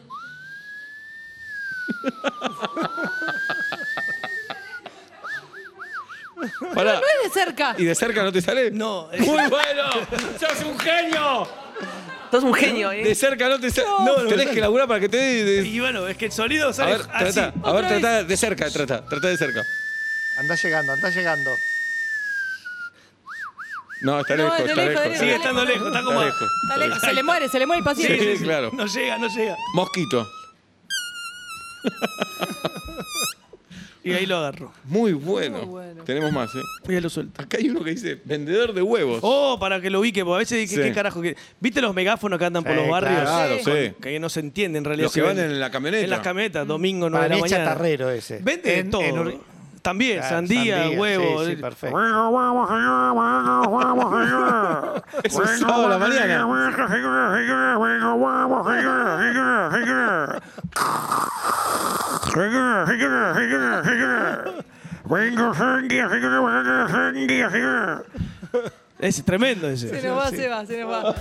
[6.74, 6.94] Pará.
[6.94, 7.76] No es de cerca.
[7.78, 8.72] ¿Y de cerca no te sale?
[8.72, 9.84] No, es- ¡Muy bueno!
[10.40, 11.48] ¡Sos un genio!
[12.32, 13.04] Sos un genio, ¿eh?
[13.04, 13.68] De cerca no te.
[13.84, 15.44] No, no Tenés que laburar para que te dé.
[15.44, 17.34] de- Y bueno, es que el sonido A sale ver, así.
[17.34, 17.54] trata.
[17.64, 18.02] A ver, Otra vez.
[18.02, 19.06] trata de cerca, trata.
[19.06, 19.62] Trata de cerca.
[20.40, 21.52] Anda llegando, anda llegando.
[24.04, 25.36] No, está No, lejos, está lejos, Sigue lejos.
[25.42, 26.24] estando lejos, está Está como.
[26.24, 26.50] lejos.
[26.64, 27.00] Está lejos.
[27.02, 28.20] Se le muere, se le muere el paciente.
[28.20, 28.72] Sí, sí, claro.
[28.74, 29.56] No llega, no llega.
[29.76, 30.28] Mosquito.
[34.04, 34.72] Y ahí lo agarro.
[34.86, 35.58] Muy bueno.
[35.60, 36.04] Muy bueno.
[36.04, 36.60] Tenemos más, ¿eh?
[36.90, 37.40] Y ahí lo suelto.
[37.42, 39.20] Acá hay uno que dice vendedor de huevos.
[39.22, 40.76] Oh, para que lo ubique, porque a veces Sí.
[40.76, 41.22] ¿qué, carajo?
[41.22, 43.22] que- ¿Viste los megáfonos que andan por Sí, los barrios?
[43.22, 43.64] Claro, Sí.
[43.72, 43.94] sí.
[44.02, 45.06] Que no se entiende en realidad.
[45.06, 45.52] Los si que van venden.
[45.54, 46.04] en la camioneta.
[46.04, 47.72] En las camionetas, domingo 9 Para de la mí es mañana.
[47.72, 48.40] chatarrero ese.
[48.42, 49.02] Vende de En- todo.
[49.04, 49.40] en Ur-
[49.82, 51.44] También, Claro, sandía, sandía, huevo.
[51.44, 51.98] Sí, sí, perfecto.
[55.24, 56.46] Es un sábado a la mañana.
[69.00, 69.90] Es tremendo ese.
[69.90, 71.16] Se nos va, se va, se nos va.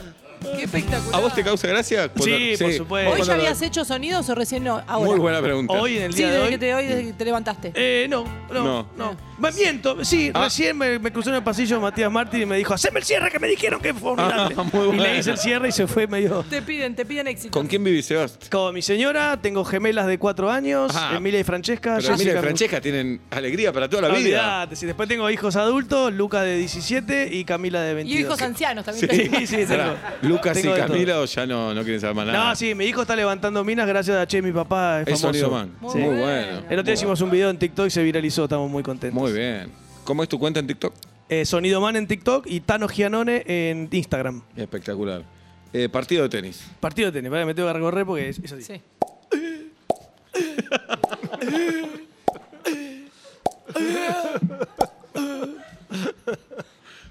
[0.57, 1.15] Qué espectacular.
[1.15, 2.09] ¿A vos te causa gracia?
[2.09, 3.13] Cuando- Sí, por supuesto.
[3.13, 4.83] ¿Hoy ya habías hecho sonidos o recién no?
[4.87, 5.11] Ahora.
[5.11, 5.73] Muy buena pregunta.
[5.75, 6.51] Hoy en el Sí, día de desde hoy.
[6.53, 7.73] que te, hoy desde que te levantaste.
[7.75, 8.87] Eh, no, no, No.
[8.97, 9.30] no.
[9.41, 10.45] Me miento, sí, Ah.
[10.45, 13.31] recién me, me cruzó en el pasillo Matías Martín y me dijo, haceme el cierre
[13.31, 14.55] que me dijeron que fue formidable.
[14.59, 15.03] Ah, muy y bueno.
[15.03, 16.45] le hice el cierre y se fue medio...
[16.49, 17.51] Te piden, te piden éxito.
[17.59, 18.39] ¿Con quién vivís, Sebas?
[18.51, 21.15] Como mi señora, tengo gemelas de cuatro años, Ah.
[21.17, 21.97] Emilia y Francesca.
[21.97, 24.19] Pero Emilia y Jessica- Francesca tienen alegría para toda la vida.
[24.19, 24.87] olvidate, sí.
[24.87, 28.21] Después tengo hijos adultos, Luca de 17 y Camila de Y 22.
[28.21, 29.09] hijos ancianos también.
[29.11, 29.69] Sí, sí, tengo.
[29.69, 30.93] Pará, ¿Lucas y tengo de todo.
[30.93, 32.49] Camila o ya no, no quieren saber más nada?
[32.51, 35.27] No, sí, mi hijo está levantando minas gracias a Che, mi papá es Es famoso.
[35.29, 35.71] sonido man.
[35.81, 36.59] Muy bueno.
[36.69, 39.19] El otro día hicimos un video en TikTok y se viralizó, estamos muy contentos.
[39.21, 39.71] Muy bien.
[40.05, 40.95] ¿Cómo es tu cuenta en TikTok?
[41.29, 44.43] Eh, Sonido Man en TikTok y Tano Gianone en Instagram.
[44.57, 45.25] Espectacular.
[45.73, 46.65] Eh, partido de tenis.
[46.81, 47.45] Partido de tenis, ¿vale?
[47.45, 48.63] me tengo que recorrer porque es, es así.
[48.65, 48.83] Sí.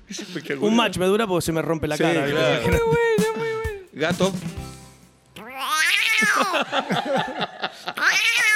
[0.07, 0.69] Es espectacular.
[0.71, 2.25] Un match me dura porque se me rompe la Sí, cara.
[2.25, 2.61] claro.
[2.63, 3.87] Muy bueno, muy bueno.
[3.93, 4.33] Gato.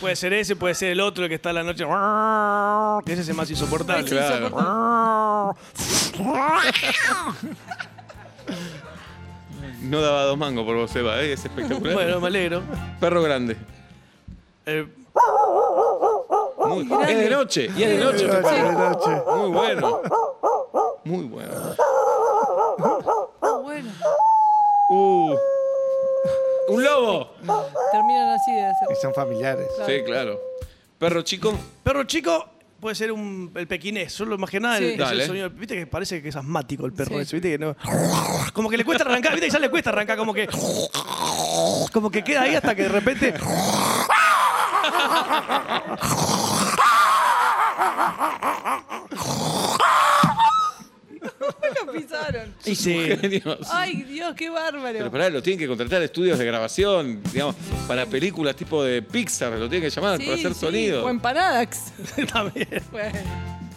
[0.00, 1.84] Puede ser ese, puede ser el otro el que está a la noche.
[3.04, 4.02] Que ese es el más insoportable.
[4.02, 5.56] Insoportable.
[9.82, 11.32] No daba dos mangos por vos, Seba, ¿eh?
[11.32, 11.94] es espectacular.
[11.94, 12.62] Bueno, me alegro.
[13.00, 13.56] Perro grande.
[14.64, 14.86] Eh,
[16.58, 17.12] Muy, grande.
[17.12, 18.26] es de noche, y es de noche.
[18.26, 18.90] De perro.
[18.90, 19.22] noche.
[19.36, 20.02] Muy bueno.
[21.04, 21.52] Muy bueno.
[23.62, 23.90] Bueno.
[24.90, 25.34] Uh.
[26.68, 27.31] ¡Un lobo!
[27.92, 28.88] Terminan así de hacer.
[28.90, 29.66] Y son familiares.
[29.86, 30.40] Sí, claro.
[30.98, 31.58] Perro chico.
[31.82, 32.48] perro chico
[32.80, 34.12] puede ser un, el pequinés.
[34.12, 35.26] Solo más que nada el, es el Dale.
[35.26, 35.50] sonido.
[35.50, 37.20] Viste que parece que es asmático el perro Sí.
[37.22, 37.36] ese.
[37.36, 37.76] Viste que no.
[38.52, 39.32] Como que le cuesta arrancar.
[39.32, 40.16] Viste que ya le cuesta arrancar.
[40.16, 40.48] Como que.
[41.92, 43.34] Como que queda ahí hasta que de repente.
[51.76, 52.54] Lo pisaron.
[52.64, 52.94] Y sí.
[53.20, 53.58] Genios.
[53.70, 54.96] Ay, Dios, qué bárbaro.
[54.98, 57.54] Pero pará, lo tienen que contratar estudios de grabación, digamos,
[57.86, 61.04] para películas tipo de Pixar, lo tienen que llamar Sí, para hacer sí, sonido.
[61.04, 61.92] O empanadas.
[62.32, 62.68] También.
[62.90, 63.18] Bueno.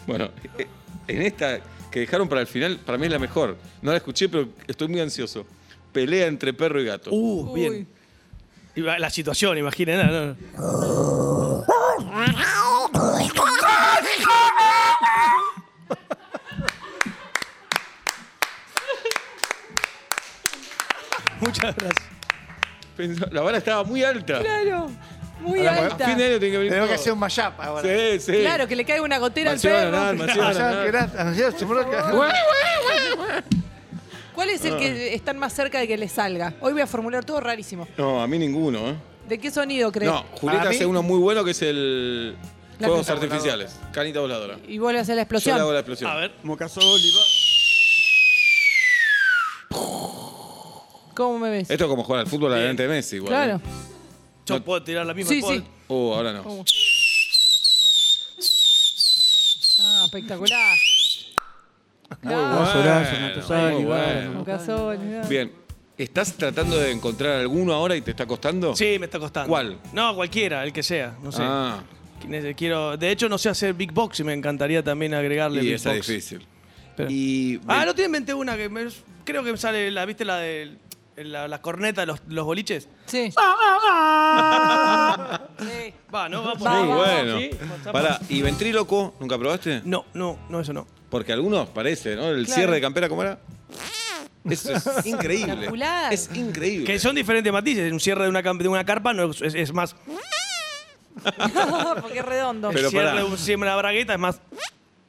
[0.06, 0.66] Bueno, eh,
[1.08, 3.56] en esta que dejaron para el final, para mí es la mejor.
[3.82, 5.46] No la escuché, pero estoy muy ansioso.
[5.92, 7.10] Pelea entre perro y gato.
[7.12, 7.72] Uh, bien.
[7.72, 7.86] Uy.
[8.76, 9.98] Y va- La situación, imaginen.
[10.06, 10.36] no, no.
[21.56, 22.08] Muchas gracias.
[22.96, 24.40] Pensó- La vara estaba muy alta.
[24.40, 24.90] Claro.
[25.40, 26.06] Muy Ahora, A alta.
[26.06, 27.02] fin de año tiene que venir Tenemos que todo.
[27.02, 27.82] hacer un mashup ahora.
[27.82, 28.32] Sí, sí.
[28.40, 30.16] Claro, que le caiga una gotera al perro.
[34.34, 36.54] ¿Cuál es el que están más cerca de que le salga?
[36.60, 37.88] Hoy voy a formular todo rarísimo.
[37.96, 38.94] No, a mí ninguno, ¿eh?
[39.28, 40.10] ¿De qué sonido crees?
[40.12, 42.36] No, Julieta Para mí- hace uno muy bueno que es el.
[42.78, 43.74] La Fuegos canita artificiales.
[43.92, 44.58] Canita voladora.
[44.68, 45.56] Y vuelve a hacer la Yo explosión.
[45.56, 46.10] le hago la explosión.
[46.10, 46.32] A ver.
[46.42, 47.10] Mocasol y
[51.16, 51.70] ¿Cómo me ves?
[51.70, 53.30] Esto es como jugar al fútbol adelante de Messi, igual.
[53.32, 53.56] claro.
[53.56, 53.60] ¿eh?
[54.46, 55.56] Yo No- puedo tirar la misma Sí, Paul.
[55.56, 55.64] sí.
[55.88, 56.64] Uh, ahora no.
[59.78, 60.76] Ah, espectacular.
[62.08, 62.48] Muy Claro.
[62.72, 65.28] Bueno, matosal, muy Ibarra, bueno.
[65.28, 65.52] Bien.
[65.98, 68.76] ¿Estás tratando de encontrar alguno ahora y te está costando?
[68.76, 69.48] Sí, me está costando.
[69.48, 69.78] ¿Cuál?
[69.94, 71.16] No, cualquiera, el que sea.
[71.22, 71.42] No sé.
[71.42, 71.82] Ah,
[72.56, 75.74] Quiero, de hecho, no sé hacer Big Box y me encantaría también agregarle y Big
[75.74, 76.06] esa es Box.
[76.08, 76.46] difícil.
[76.90, 77.10] Espera.
[77.10, 77.60] Y.
[77.66, 78.88] Ah, no te inventé una que me-
[79.24, 80.72] creo que me sale, la, ¿viste la de
[81.16, 82.88] la, la corneta de los, los boliches?
[83.06, 83.32] Sí.
[85.58, 85.94] Sí.
[86.14, 86.44] Va, ¿no?
[86.44, 86.82] Va por ahí.
[86.84, 87.38] Muy bueno.
[87.38, 87.50] Sí,
[87.92, 89.14] Pará, ¿y ventríloco?
[89.20, 89.82] ¿Nunca probaste?
[89.84, 90.86] No, no, no, eso no.
[91.10, 92.28] Porque algunos parece, ¿no?
[92.28, 92.60] El Claro.
[92.60, 93.38] cierre de campera, ¿cómo era?
[94.48, 95.52] Eso es increíble.
[95.52, 96.12] Espectacular.
[96.12, 96.86] Es increíble.
[96.86, 97.92] Que son diferentes matices.
[97.92, 99.96] Un cierre de una, cam- de una carpa no es, es- es más.
[102.02, 102.70] Porque es redondo.
[102.72, 103.18] Pero el cierre pará.
[103.18, 104.40] de un- cierre de una bragueta es más.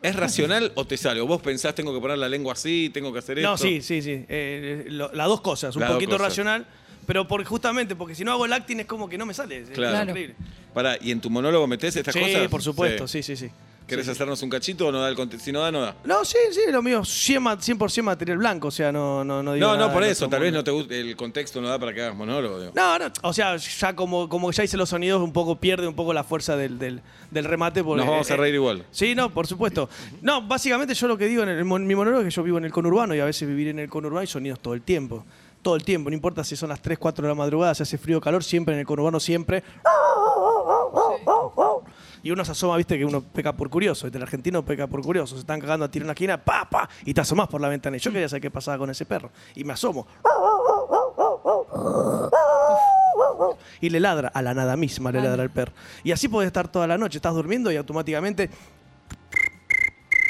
[0.02, 1.20] ¿Es racional o te sale?
[1.22, 3.50] ¿O vos pensás tengo que poner la lengua así, tengo que hacer esto?
[3.50, 4.26] No, sí, sí, sí.
[4.30, 5.76] Eh, lo- las dos cosas.
[5.76, 6.28] Un Las dos poquito cosas.
[6.30, 6.66] racional.
[7.08, 9.60] Pero por, justamente porque si no hago el acting es como que no me sale.
[9.60, 10.10] Es Claro.
[10.10, 10.36] increíble.
[10.74, 12.48] Pará, ¿y en tu monólogo metés estas Sí, cosas?
[12.50, 13.50] por supuesto, sí, sí, sí.
[13.88, 15.96] ¿Querés hacernos un cachito o no da el conte- Si no da, no da.
[16.04, 17.02] No, sí, sí, lo mío.
[17.06, 17.58] 100%, ma-
[17.90, 20.26] 100 material blanco, o sea, no, no, no digo No, nada no, por eso.
[20.26, 20.60] otro Tal vez mundo.
[20.60, 22.60] no te guste, el contexto no da para que hagas monólogo.
[22.60, 22.74] digo.
[22.76, 25.96] No, no, o sea, ya como, como ya hice los sonidos, un poco pierde un
[25.96, 27.82] poco la fuerza del, del, del remate.
[27.84, 28.86] Porque, Nos vamos a eh, reír igual.
[28.92, 29.90] Sí, no, por supuesto.
[30.22, 32.58] No, básicamente yo lo que digo en, el- en mi monólogo es que yo vivo
[32.58, 35.24] en el conurbano y a veces vivir en el conurbano hay sonidos todo el tiempo.
[35.62, 37.98] Todo el tiempo, no importa si son las 3, 4 de la madrugada, si hace
[37.98, 39.64] frío o calor, siempre en el conurbano, siempre.
[42.24, 44.08] Y uno se asoma, viste, que uno peca por curioso.
[44.08, 45.36] El argentino peca por curioso.
[45.36, 47.70] Se están cagando a tiro en una esquina, pa, pa, y te asomás por la
[47.70, 47.98] ventana.
[47.98, 49.32] Y yo quería saber qué pasaba con ese perro.
[49.56, 50.08] Y me asomo.
[53.80, 55.74] Y le ladra, a la nada misma le ladra el perro.
[56.04, 57.18] Y así puedes estar toda la noche.
[57.18, 58.50] Estás durmiendo y automáticamente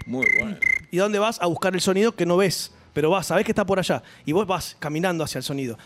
[0.06, 0.58] Muy bueno.
[0.92, 1.42] ¿Y dónde vas?
[1.42, 4.04] A buscar el sonido que no ves, pero vas, sabés que está por allá.
[4.26, 5.78] Y vos vas caminando hacia el sonido.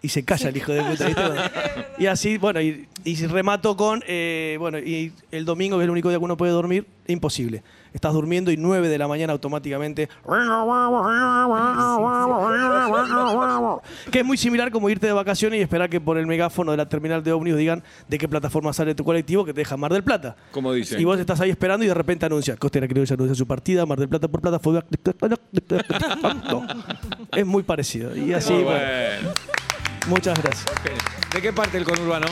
[0.00, 1.50] Y se calla el hijo de puta.
[1.98, 5.90] y así, bueno, y, y remato con, eh, bueno, y el domingo, que es el
[5.90, 7.62] único día que uno puede dormir, imposible.
[7.92, 10.08] Estás durmiendo y 9 de la mañana automáticamente.
[14.10, 16.76] Que es muy similar como irte de vacaciones y esperar que por el megáfono de
[16.76, 19.92] la terminal de ómnibus digan de qué plataforma sale tu colectivo que te deja Mar
[19.92, 20.36] del Plata.
[20.50, 21.00] Como dicen.
[21.00, 23.86] Y vos estás ahí esperando y de repente anuncia, Costera creo que anuncia su partida,
[23.86, 24.82] Mar del Plata por plata fue...
[27.34, 28.14] Es muy parecido.
[28.16, 28.80] Y así, Muy bueno,
[29.22, 29.30] bueno.
[30.08, 30.66] muchas gracias.
[31.32, 32.26] ¿De qué parte del conurbano?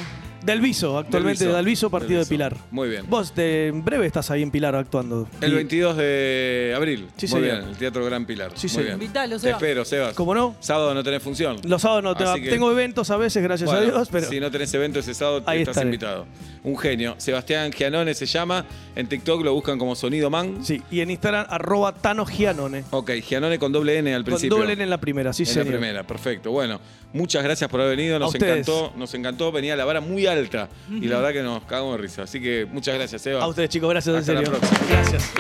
[0.45, 1.57] Del Viso, actualmente Del Viso.
[1.57, 2.27] Del Viso, partido de.
[2.27, 2.57] Pilar.
[2.71, 3.05] Muy bien.
[3.09, 5.29] Vos de, en breve estás ahí en Pilar actuando.
[5.41, 7.09] El Y- 22 de abril.
[7.17, 8.53] Sí, Muy bien, el Teatro Gran Pilar.
[8.55, 8.85] Sí, Muy señor.
[8.87, 8.95] bien.
[9.03, 9.57] Invitalo, Te Seba.
[9.57, 10.15] espero, Sebas.
[10.15, 10.55] ¿Cómo no?
[10.61, 11.57] Sábado no tenés función.
[11.65, 14.29] Los sábados no te Así que- tengo eventos a veces, gracias Bueno, a Dios, pero
[14.29, 15.87] Si no tenés evento ese sábado, Ahí estás estaré.
[15.89, 16.27] invitado.
[16.63, 17.15] Un genio.
[17.19, 18.65] Sebastián Gianone se llama.
[18.95, 20.65] En TikTok lo buscan como Sonido Man.
[20.65, 20.83] sí.
[20.91, 22.85] Y en Instagram, arroba Tano Gianone.
[22.91, 24.57] Ok, Gianone con doble N al Con principio.
[24.59, 25.67] doble N en la primera, sí, en señor.
[25.67, 26.51] la primera, perfecto.
[26.51, 26.81] Bueno,
[27.13, 28.67] muchas gracias por haber venido, nos ustedes.
[28.69, 32.03] encantó, nos encantó, venía la vara muy alta y la verdad que nos cagamos de
[32.03, 32.23] risa.
[32.23, 33.43] Así que muchas gracias, Eva.
[33.43, 34.59] A ustedes, chicos, gracias, Hasta en la serio.
[34.61, 34.89] próxima.
[34.91, 35.31] Gracias.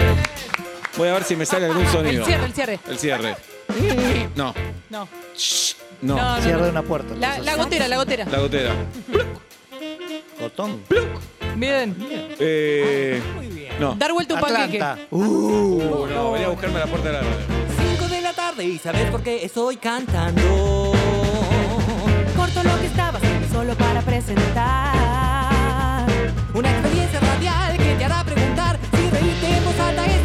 [0.97, 2.21] Voy a ver si me sale algún sonido.
[2.23, 2.81] El cierre, el cierre.
[2.89, 3.37] El cierre.
[4.37, 4.55] No,
[4.91, 5.09] No.
[6.03, 6.17] no.
[6.17, 7.15] No, no, de una puerta.
[7.15, 7.45] La, entonces.
[7.47, 8.25] la gotera, la gotera.
[8.27, 8.73] La gotera.
[10.39, 10.83] Cotón.
[11.57, 11.97] Bien.
[12.39, 13.21] Eh,
[13.81, 13.95] no.
[13.95, 14.83] Dar vuelta un panqueque.
[14.83, 15.07] Atlanta.
[15.11, 17.37] Uh, no, venía a buscarme a la puerta de la radio.
[17.99, 20.93] 5 de la tarde y sabes por qué estoy cantando.
[22.37, 23.26] Corto lo que estaba haciendo
[23.57, 25.57] solo para presentar.
[26.53, 30.16] Una experiencia radial que te hará preguntar si reírte en voz alta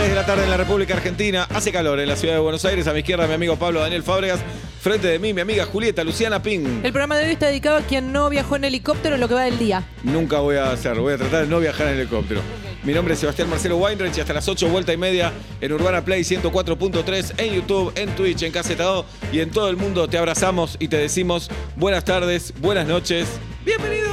[0.00, 1.46] 6 de la tarde en la República Argentina.
[1.50, 2.86] Hace calor en la ciudad de Buenos Aires.
[2.86, 4.40] A mi izquierda, mi amigo Pablo Daniel Fábregas.
[4.80, 6.80] Frente de mí, mi amiga Julieta Luciana Ping.
[6.82, 9.34] El programa de hoy está dedicado a quien no viajó en helicóptero en lo que
[9.34, 9.86] va del día.
[10.02, 11.02] Nunca voy a hacerlo.
[11.02, 12.40] Voy a tratar de no viajar en helicóptero.
[12.82, 16.02] Mi nombre es Sebastián Marcelo Weinreich y hasta las 8 vuelta y media en Urbana
[16.02, 20.78] Play 104.3, en YouTube, en Twitch, en Casetado y en todo el mundo te abrazamos
[20.78, 23.28] y te decimos buenas tardes, buenas noches.
[23.66, 24.09] ¡Bienvenido!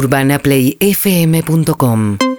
[0.00, 2.29] urbanaplayfm.com